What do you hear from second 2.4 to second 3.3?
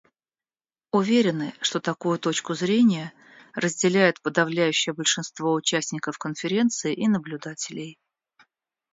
зрения